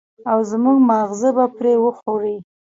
[0.31, 2.35] او زموږ ماغزه به پرې وخوري.